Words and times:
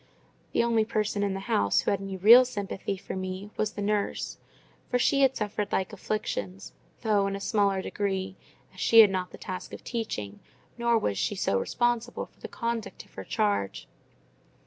The 0.53 0.63
only 0.63 0.83
person 0.83 1.21
in 1.21 1.35
the 1.35 1.41
house 1.41 1.81
who 1.81 1.91
had 1.91 2.01
any 2.01 2.17
real 2.17 2.43
sympathy 2.43 2.97
for 2.97 3.15
me 3.15 3.51
was 3.55 3.73
the 3.73 3.83
nurse; 3.83 4.39
for 4.89 4.97
she 4.97 5.21
had 5.21 5.35
suffered 5.37 5.71
like 5.71 5.93
afflictions, 5.93 6.73
though 7.01 7.27
in 7.27 7.35
a 7.35 7.39
smaller 7.39 7.83
degree; 7.83 8.35
as 8.73 8.79
she 8.79 9.01
had 9.01 9.11
not 9.11 9.29
the 9.29 9.37
task 9.37 9.73
of 9.73 9.83
teaching, 9.83 10.39
nor 10.75 10.97
was 10.97 11.19
she 11.19 11.35
so 11.35 11.59
responsible 11.59 12.25
for 12.25 12.39
the 12.39 12.47
conduct 12.47 13.05
of 13.05 13.13
her 13.13 13.23
charge. 13.23 13.87